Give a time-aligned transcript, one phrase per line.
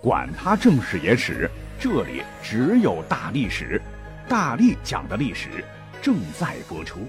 [0.00, 3.82] 管他正史野史，这里只有大历史，
[4.28, 5.64] 大力讲的历史
[6.00, 7.00] 正在播出。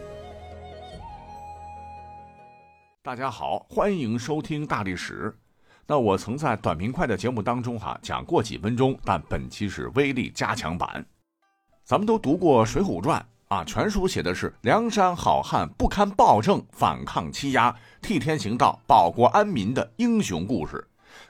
[3.03, 5.31] 大家好，欢迎收听大历史。
[5.85, 11.05] 那我曾在短平快的节目当中哈讲过几分钟，但本期是威力加强版。
[11.83, 13.23] 咱们都读过《水浒传》
[13.55, 20.83] 啊，全书写的是梁山好汉不堪暴政，反抗欺压，替天行道，保国安民的英雄故事。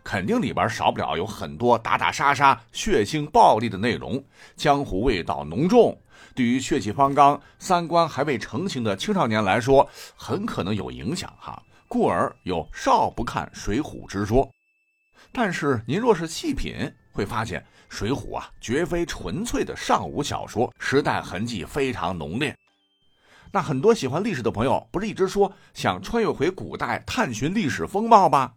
[0.03, 4.23] 肯定里边少不了有很多打打杀杀、血腥暴力的内容，
[4.55, 5.99] 江湖味道浓重。
[6.35, 11.61] 对于血气方刚、三观还未成型的青少年来说，很可能有影响哈。
[11.87, 14.47] 故而有少不看《水浒》之说。
[15.31, 16.75] 但是您若是细品，
[17.11, 22.55] 会发现《水浒》啊，绝非纯粹的尚武小说，时代痕迹非常浓烈。
[23.51, 28.51] 那很多喜欢历史的朋友，不是一直说想穿越回古代，探寻历史风貌吗？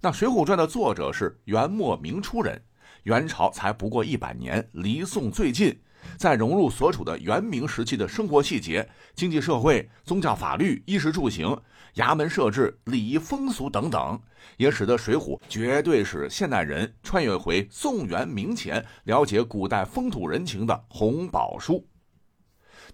[0.00, 2.62] 那《水浒传》的作者是元末明初人，
[3.02, 5.76] 元朝才不过一百年，离宋最近，
[6.16, 11.60] 在融入所处的元明时期的生活细节、经济社会、宗教法律、衣食住行、
[11.96, 14.20] 衙门设置、礼仪风俗等等，
[14.56, 21.84] 也使得《水浒》绝对是现代人穿越回宋元明前，了解古代风土人情的红宝书。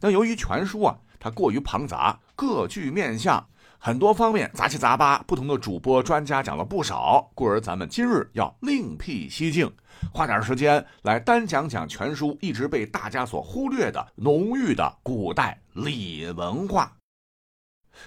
[0.01, 3.47] 那由于全书啊，它过于庞杂，各具面相。
[3.87, 9.71] 很多方面杂七杂八，不同的主播专家讲了不少，故而咱们今日要另辟蹊径，
[10.11, 16.91] 花点时间来单讲讲全书一直被大家所忽略的浓郁的古代礼文化。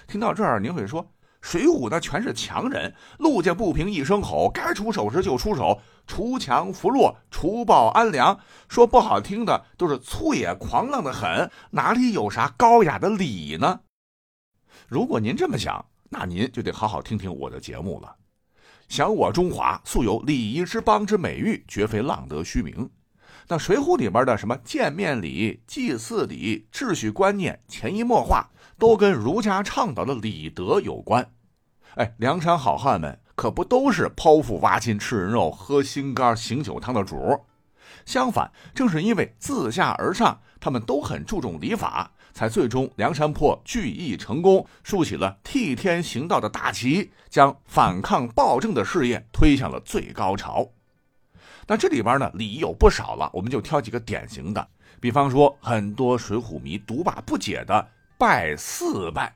[0.08, 1.04] 听到这儿，您会说，
[1.40, 13.82] 《水浒》那全是强人，路见不平一声吼，该出手时就出手，除强扶弱，除暴安良，说不好听的都是粗野狂浪的很，哪里有啥高雅的礼呢？
[14.88, 18.16] 如果您这么想，那您就得好好听听我的节目了。
[18.88, 22.88] 想我中华素有礼仪之邦之美誉，绝非浪得虚名。
[23.48, 31.30] 那《水浒》里边的什么见面礼、祭祀礼、秩序观念，潜移默化都跟儒家倡导的礼德有关。
[31.96, 37.38] 哎，梁山好汉们可不都是剖腹挖心吃人肉、喝心肝醒酒汤的主。
[38.06, 42.10] 相反，正是因为自下而上，他们都很注重礼法。
[42.34, 50.68] 才最终梁山泊聚义成功，竖起了替天行道的大旗，将反抗暴政的事业推向了最高潮。
[51.66, 54.68] 那这里边呢，礼有不少了，我们就挑几个典型的，
[55.00, 59.34] 比方说很多水浒迷独霸不解的拜四拜。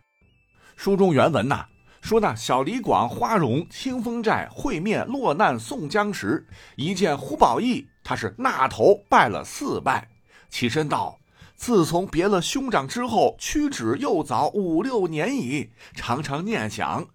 [0.77, 1.67] 书中原文呐
[2.03, 6.47] 说，那小李广、花荣、清风寨会面落难宋江时，
[6.77, 10.09] 一见胡宝义，他是纳头拜了四拜，
[10.53, 11.19] 起身道。
[11.57, 15.71] 自从别了兄长之后，屈指又早五六年矣。
[15.95, 17.09] 常常念想，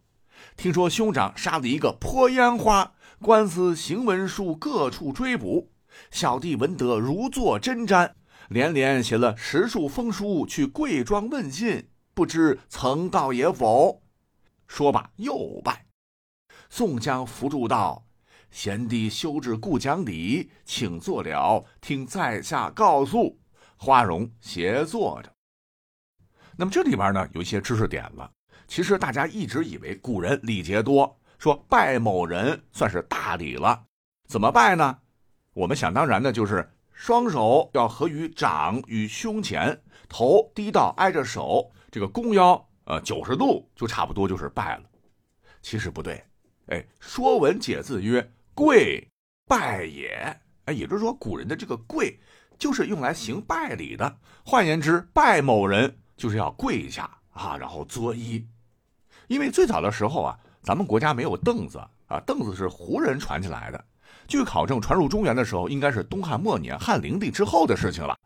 [0.55, 5.71] 听说兄长杀了一个泼烟花，官司行文书各处追捕。
[6.11, 8.11] 小弟闻得如坐针毡，
[8.47, 14.01] 连连写了十数封书去贵庄问信，不知曾到也否？
[14.67, 15.87] 说罢又拜。
[16.69, 18.05] 宋江扶住道
[18.49, 23.39] ：“贤弟修治故讲礼，请坐了，听在下告诉。”
[23.79, 25.31] 花荣斜坐着。
[26.57, 28.31] 那么这里边呢有一些知识点了。
[28.67, 33.85] 其实大家一直以为古人礼节多，说拜某人算是大礼了。
[34.27, 34.97] 怎么拜呢？
[35.53, 44.83] 我们想当然的就是双手要合于掌与胸前，头低到挨着手，这个弓腰呃九十度就差不多就是拜了。
[45.61, 46.23] 其实不对，
[46.65, 49.07] 哎，《说文解字》曰：“跪
[49.47, 50.35] 拜也。”
[50.65, 52.19] 哎，也就是说古人的这个跪。
[52.59, 54.17] 就是用来行拜礼的。
[54.43, 58.43] 换言之，拜某人就是要跪下啊，然后作揖。
[59.27, 63.85] 因为最早的时候啊，咱们国家没有凳子啊，凳子是胡人传起来的。
[64.27, 68.17] 据考证，传入中原的时候，应该是东汉末年汉灵帝之后的事情了。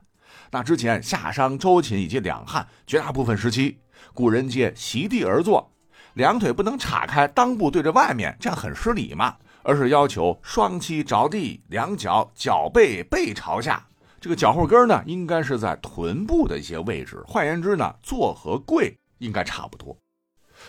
[0.50, 3.82] 那之前夏商周秦以及两汉绝大部分时期，
[4.14, 5.70] 古人皆席地而坐，
[6.14, 9.36] 两腿不能岔开裆部对着外面，这样很失礼嘛。
[9.64, 13.86] 而是要求双膝着地，两脚脚背背朝下。
[14.20, 17.24] 这个脚后跟呢，应该是在臀部的一些位置。
[17.28, 19.98] 换言之呢，坐和跪应该差不多。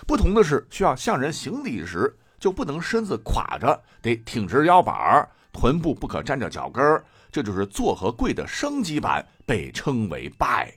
[0.06, 10.72] 不同的是，需要向人行礼时，就不能身子垮着，得挺直腰板臀部不可沾着脚跟这就是坐和跪的升级版，被称为拜。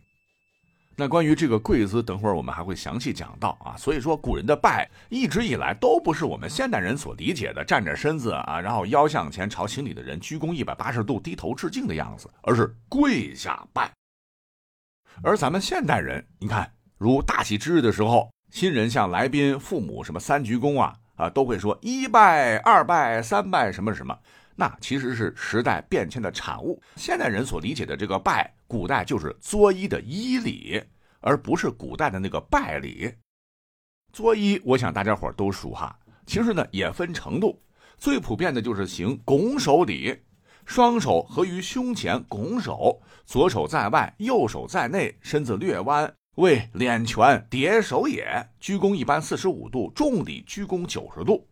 [0.98, 3.76] 那关于这个跪姿，等会儿我们还会详细讲到啊。
[3.76, 13.92] 所以说，古人的拜一直以来都不是我们现代人所理解的站着身子啊，然后腰向前朝行礼的人鞠躬一百八十度低头致敬的样子，而是跪下拜。
[15.22, 24.18] 而咱们现代人，你看，如大喜之日的时候，新人向来宾、父母什么三鞠躬啊啊，都会说一拜、二拜、三拜什么什么。
[24.56, 26.82] 那其实是时代变迁的产物。
[26.96, 30.82] 现代人所理解的这个拜，古代就是作揖的揖礼，
[31.20, 33.14] 而不是古代的那个拜礼。
[34.14, 35.98] 作揖，我想大家伙都熟哈。
[36.26, 37.62] 其实呢，也分程度，
[37.98, 40.18] 最普遍的就是行拱手礼，
[40.66, 46.12] 双手合于胸前拱手，左手在外，右手在内，身子略弯。
[46.36, 48.26] 为敛拳叠手也，
[48.60, 51.48] 鞠躬一般四十五度，重礼鞠躬九十度。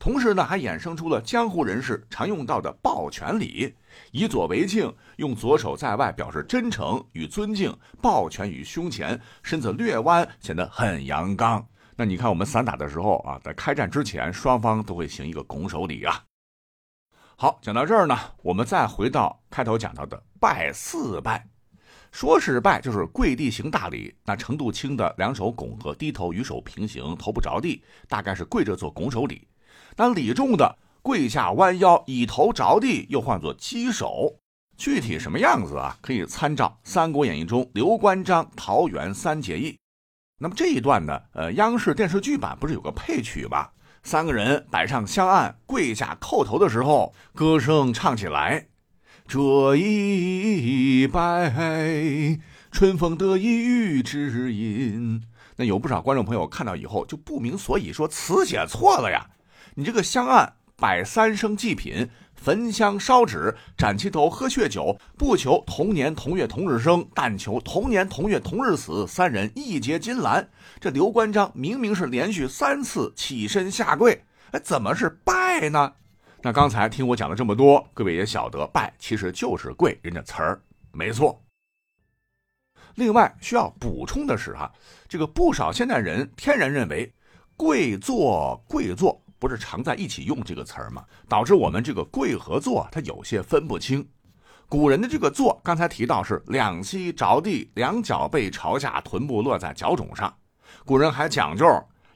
[0.00, 3.74] 同时呢，还衍生出了江湖人士常用到的抱拳礼，
[4.12, 11.68] 以左为敬，用左手在外表示真诚与尊敬，抱拳于胸前，身子略弯，显得很阳刚。
[11.96, 16.24] 那你看我们散打的时候啊，在开战之前，双方都会行一个拱手礼啊。
[17.36, 21.46] 好，讲到这儿呢，我们再回到开头讲到的拜四拜。
[22.10, 24.16] 说是拜，就是跪地行大礼。
[24.24, 29.46] 那程度轻的，两手拱和低头与手平行，头不着地，大概是跪着做拱手礼。
[29.96, 34.36] 那李仲的，跪下弯腰，以头着地，又唤作稽首。
[34.76, 35.98] 具体什么样子啊？
[36.00, 39.76] 可以参照《三国演义》中刘关张桃园三结义。
[40.38, 41.20] 那么这一段呢？
[41.32, 43.68] 呃，央视电视剧版不是有个配曲吗？
[44.02, 48.68] 三个人摆上香案，跪下叩头的时候，歌声唱起来。
[49.28, 52.40] 这一拜，
[52.72, 55.22] 春风得意玉知音。
[55.56, 59.28] 那有不少观众朋友看到以后就不明所以，说词写错了呀！
[59.80, 69.06] 你这个香案摆三生祭品，焚香烧纸，斩七头，喝血酒，不求同年同月同日生，但求同年同月同日死。
[69.06, 70.46] 三人一结金兰。
[70.78, 75.94] 这刘关张明明是连续三次起身下跪，哎，怎么是拜呢？
[76.42, 80.60] 那刚才听我讲了这么多，各位也晓得，拜其实就是跪人家词儿，
[80.92, 81.42] 没错。
[82.96, 84.70] 另外需要补充的是，哈，
[85.08, 87.10] 这个不少现代人天然认为
[87.56, 91.02] 跪坐跪坐不是常在一起用这个词儿吗？
[91.28, 94.06] 导致我们这个跪和坐它有些分不清。
[94.68, 100.32] 古人的这个坐，刚才提到是两膝着地，两脚背朝下，臀部落在脚踵上。
[100.84, 101.66] 古人还讲究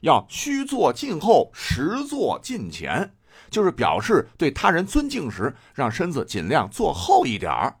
[0.01, 3.11] 要虚坐近后，实坐近前。
[3.49, 7.73] 就是表示对他人尊敬时，让身子尽量坐后一点儿；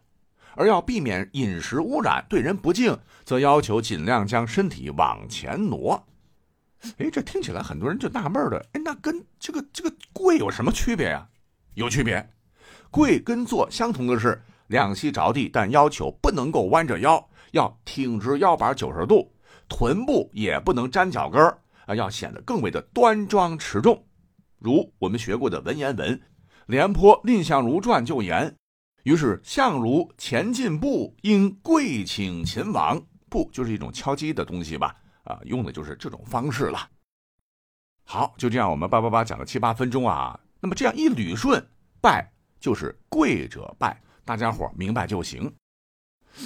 [0.55, 6.05] 而要避免饮食污染，对人不敬，则要求尽量将身体往前挪。
[6.97, 11.27] 哎，这听起来很多人就纳闷了：哎，那跟这个这个跪有什么区别呀？
[11.73, 12.29] 有区别，
[12.89, 19.31] 跪跟坐相同的是两膝着地，但要求不能够弯着腰，要挺直腰板九十度，
[19.67, 21.41] 臀部也不能沾脚跟
[21.85, 24.03] 啊，要显得更为的端庄持重。
[24.57, 26.17] 如我们学过的文言文，
[26.65, 28.55] 《廉颇蔺相如传》就言
[29.03, 32.99] ：“于是相如前进步，应跪请秦王。
[33.29, 34.95] 步就是一种敲击的东西吧？
[35.25, 36.89] 啊，用的就是这种方式了。”
[38.07, 40.39] 好，就这样，我们八八八讲了七八分钟啊。
[40.59, 41.63] 那么这样一捋顺，
[42.01, 45.53] 拜就是跪者拜，大家伙明白就行。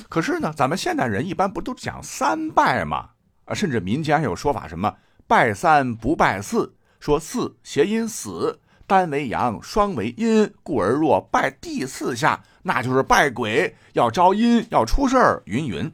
[0.08, 3.10] 可是呢，咱们现代人一般不都讲三拜吗？
[3.46, 4.98] 啊，甚至民间还有说法，什么
[5.28, 6.76] 拜三不拜四。
[7.00, 15.90] 说四谐音死，单为阳，双为阴，故而若拜第四下，那就是拜鬼，要招阴，要出事儿，云云。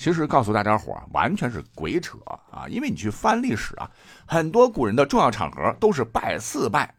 [0.00, 2.16] 其实告诉大家伙完全是鬼扯
[2.50, 2.64] 啊！
[2.70, 3.90] 因为你去翻历史啊，
[4.24, 6.94] 很多古人的重要场合都是拜四拜。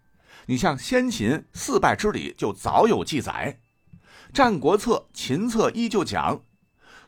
[0.45, 3.57] 你像先秦四拜之礼就早有记载，
[4.31, 6.41] 《战国策·秦策一》就讲，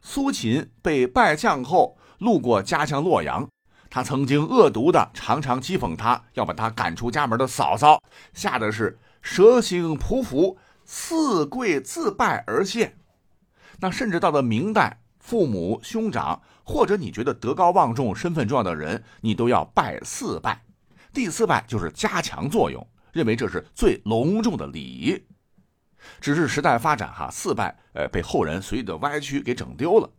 [0.02, 3.48] 苏秦被拜将后，路过家乡洛阳。
[3.92, 8.02] 他曾经恶毒的常常讥讽他，要把他赶出家门的嫂嫂，
[8.34, 12.98] 吓得是蛇形匍匐，四跪自拜而谢。
[13.80, 20.62] 那甚至到了明代，父母兄长或者你觉得德高望重、身份重要的人，你都要拜四拜。
[21.14, 25.24] 第四拜就是加强作用，认为这是最隆重的礼仪。
[26.20, 30.10] 只是时代发展哈，四拜呃被后人随意的歪曲给整丢了。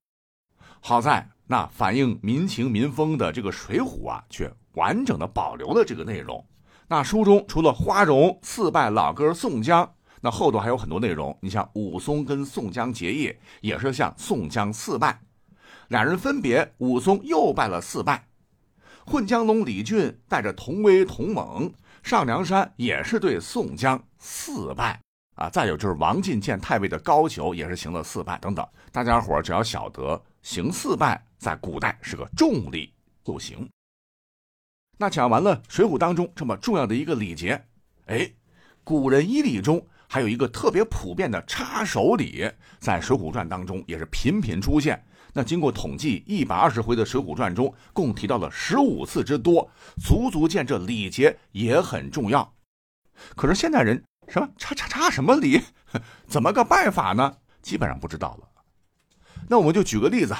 [0.80, 1.28] 好在。
[1.46, 6.42] 那反映民情民风的这个《水浒》啊，却完整的保留了这个内容。
[6.88, 9.94] 那书中除了花荣四拜老哥宋江，
[10.24, 11.36] 那后头还有很多内容。
[11.42, 15.20] 你像武松跟宋江结义，也是向宋江四拜。
[15.88, 18.26] 两人分别，武松又拜了四拜。
[19.04, 21.70] 混江龙李俊带着同威同猛
[22.02, 24.98] 上梁山，也是对宋江四拜
[25.34, 25.50] 啊。
[25.50, 28.66] 再有就是王进见太尉的高俅，也是行了四拜等等。
[28.90, 31.22] 大家伙只要晓得行四拜。
[31.36, 32.90] 在古代是个重礼
[33.22, 33.68] 就行。
[34.96, 37.62] 那讲完了《水浒》当中这么重要的一个礼节，
[38.06, 38.32] 哎，
[38.82, 45.04] 古人衣礼中还有一个特别普遍的插手礼，在《水浒传》当中也是频频出现。
[45.32, 49.68] 那经过统计，一百二十回的《水浒传》中共提到了十五次之多，
[50.00, 52.54] 足足见这礼节也很重要。
[53.34, 55.60] 可是现代人什么插插插什么礼？
[56.28, 57.38] 怎么个拜法呢？
[57.60, 58.48] 基本上不知道了。
[59.48, 60.32] 那我们就举个例子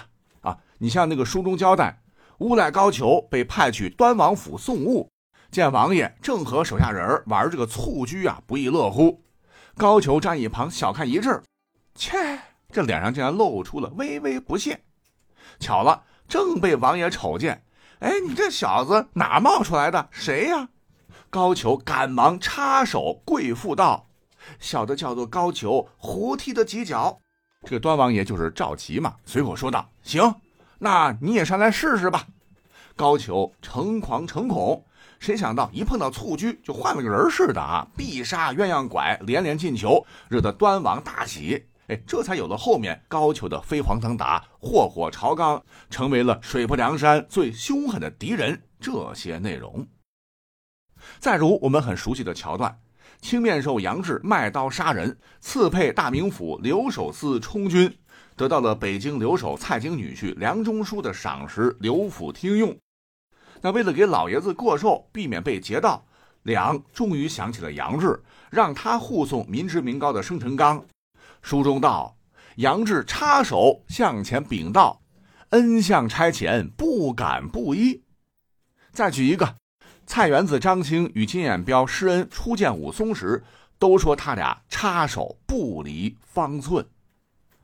[0.43, 2.00] 啊，你像那个书中交代，
[2.38, 5.11] 乌赖高俅被派去端王府送物，
[5.50, 9.24] 见王爷正和手下人玩这个蹴鞠啊，不亦乐乎。
[9.76, 11.43] 高俅站一旁小看一阵，
[11.97, 12.38] 切，
[12.71, 14.81] 这脸上竟然露出了微微不屑。
[15.59, 17.64] 巧了，正被王爷瞅见，
[17.99, 20.09] 哎，你这小子哪冒出来的？
[20.12, 20.69] 谁呀？
[21.28, 24.07] 高俅赶忙插手跪伏道
[24.61, 27.21] ：“小的叫做高俅，胡踢的几脚。”
[27.66, 30.37] 这个端王爷就是赵佶嘛，随口说道：“行，
[30.78, 32.28] 那你也上来试试吧。”
[32.95, 34.85] 高俅诚惶诚恐，
[35.25, 41.64] 谁想到一碰到蹴鞠就换了个人似的啊，必杀鸳鸯拐，连连进球，惹得端王大喜。
[41.87, 49.87] 哎，这才有了后面高俅的飞黄腾达、祸火朝纲，成为了水泊梁山最凶狠的敌人这些内容。
[51.19, 52.78] 再如我们很熟悉的桥段。
[53.23, 57.90] 青面兽杨志卖刀杀人，刺配大名府留守司充军，
[58.37, 62.76] 得到了北京留守蔡京女婿梁中书的赏识，留府听用。
[63.64, 66.04] 那为了给老爷子过寿，避免被劫道，
[66.42, 70.85] 梁终于想起了杨志，让他护送民脂民膏的生辰纲。
[71.40, 72.14] 书中道：
[72.56, 75.00] 杨志插手向前禀道，
[75.49, 78.02] 恩相差遣，不敢不依。
[78.92, 79.54] 再举一个。
[80.04, 83.42] 蔡元子、张青与金眼彪施恩初见武松时，
[83.78, 86.87] 都说他俩插手不离方寸。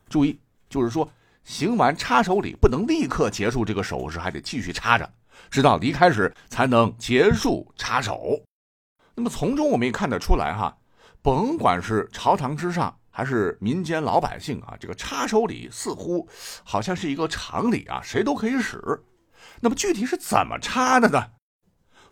[0.08, 0.40] 注意，
[0.70, 1.06] 就是说
[1.44, 5.12] 行完插手礼不能立刻结束这个手势，还得继续插着，
[5.50, 8.42] 直到离开时才能结束插手。
[9.14, 10.78] 那么从中我们也看得出来，哈，
[11.22, 16.28] 甭管是朝堂之上还是民间老百姓啊，这个插手礼似乎
[16.64, 19.02] 好像是一个常理啊，谁都可以使。
[19.60, 21.32] 那么具体是怎么插的呢？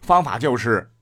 [0.00, 0.92] 方法就是，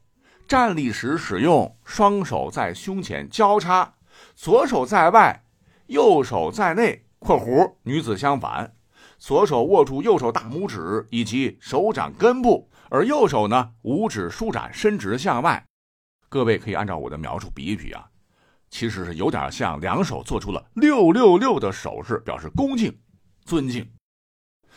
[0.46, 3.94] 站立时使用双手在胸前交叉，
[4.34, 5.44] 左手在外，
[5.86, 8.75] 右手在内（括弧女子相反），
[9.26, 15.66] 左手握住右手大拇指以及手掌根部，而右手呢，五指舒展，伸直向外。
[16.28, 18.06] 各位可以按照我的描述比一比啊，
[18.70, 22.96] 其实是有点像两手做出了六六六的手势，表示恭敬、
[23.44, 23.90] 尊敬。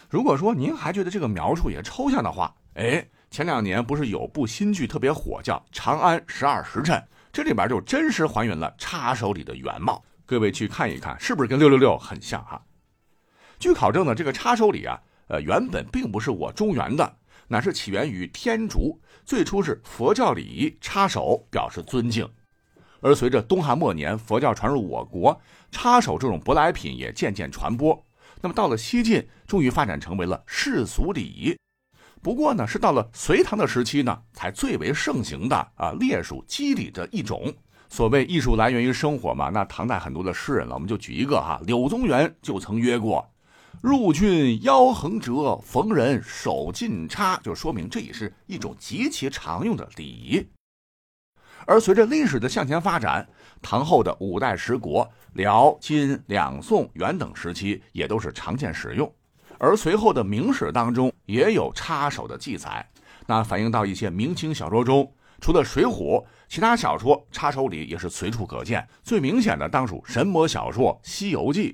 [0.10, 3.08] 如果说您还觉得这个描述也抽象的话，哎。
[3.30, 6.98] 前两年不是有部新剧特别火，叫《长安十二时辰》，
[7.32, 10.04] 这里边就真实还原了插手礼的原貌。
[10.26, 12.60] 各位去看一看，是不是跟六六六很像哈？
[13.60, 14.98] 据考证呢，这个插手礼啊，
[15.28, 17.18] 呃，原本并不是我中原的，
[17.50, 22.26] 乃是起源于天竺，最初是佛教礼仪，插手表示尊敬。
[23.02, 28.02] 而随着东汉末年佛教传入我国，插手这种舶来品也渐渐传播。
[28.42, 31.54] 那么到了西晋，终于发展成为了世俗礼仪。
[32.22, 37.54] 不过呢，是到了隋唐的时期呢，才最为盛行的啊，列属基礼的一种。
[37.90, 43.28] 所谓艺术来源于生活嘛，那唐代很多的诗人了，我们就举一个哈，柳宗元就曾约过
[43.82, 50.46] ：“入郡腰横折，逢人手尽插”，就说明这也是一种极其常用的礼仪。
[51.66, 53.26] 而随着历史的向前发展，
[53.62, 59.10] 唐后的五代十国，辽、金、两宋、元等时期也都是常见使用。
[59.58, 62.86] 而随后的明史当中也有插手的记载，
[63.28, 68.86] 那反映到一些明清小说中，除了《水浒》，其他小说插手礼也是随处可见。
[69.04, 71.74] 最明显的当属神魔小说《西游记》，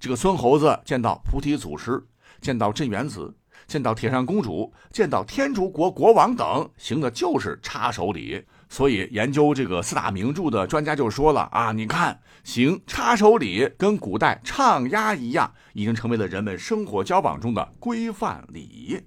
[0.00, 2.06] 这个孙猴子见到菩提祖师，
[2.40, 3.34] 见到镇元子，
[3.66, 8.44] 见到铁扇公主，见到天竺国国王等，行的就是插手礼。
[8.68, 19.02] 所以，研究这个四大名著的专家就说了啊，你看，行插手礼跟古代唱押一样，已经成为了人们生活交往中的规范礼仪。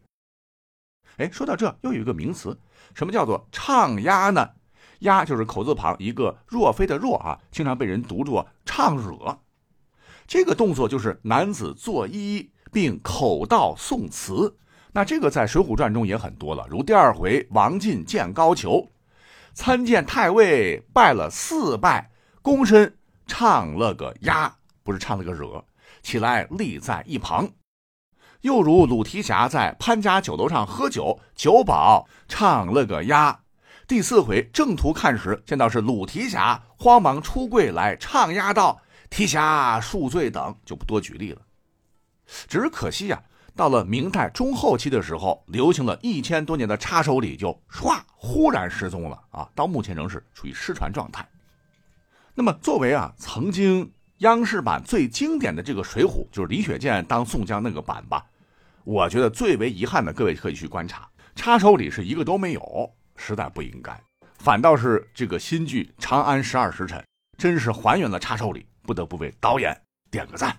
[1.17, 2.59] 哎，说到这，又有一个名词，
[2.93, 4.49] 什么叫做唱押呢？
[4.99, 9.39] 押就是口字旁一个若非的若啊，经常被人读作唱惹。
[10.31, 14.55] 这个动作就是男子作揖并口道宋词。
[14.93, 18.87] 那这个在《水浒传》中也很多了，如第二回王进见高俅。
[19.53, 22.11] 参见太尉，拜了四拜，
[22.41, 22.95] 躬身
[23.27, 25.65] 唱了个呀，不是唱了个惹，
[26.01, 27.49] 起来立在一旁。
[28.39, 33.41] 又如鲁提辖在潘家酒楼上喝酒，酒保唱了个呀。
[33.85, 38.79] 第四回正途看时，见到是鲁提辖，慌忙出柜来唱呀道
[39.11, 41.41] ：“提辖恕罪。”等就不多举例了。
[42.47, 43.21] 只是可惜呀。
[43.53, 49.47] 到了明代中后期的时候，流行了一千多年的插手礼就唰忽然失踪了啊！
[49.53, 51.27] 到目前仍是处于失传状态。
[52.33, 58.25] 那么，作为啊曾经央视版最经典的这个《水浒》，就是李雪健当宋江那个版吧，
[58.85, 64.01] 我觉得最为遗憾的，各位可以去观察，插手礼是一个都没有，实在不应该。
[64.39, 66.97] 反倒是这个新剧《长安十二时辰》，
[67.37, 69.75] 真是还原了插手礼，不得不为导演
[70.09, 70.57] 点个赞。